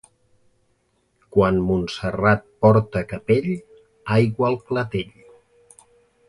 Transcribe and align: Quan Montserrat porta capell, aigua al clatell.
Quan 1.35 1.59
Montserrat 1.67 2.47
porta 2.67 3.03
capell, 3.13 3.51
aigua 4.17 4.49
al 4.51 4.59
clatell. 4.73 5.15